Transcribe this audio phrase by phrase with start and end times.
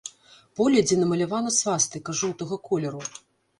[0.59, 3.07] Поле, дзе намалявана свастыка, жоўтага колеру.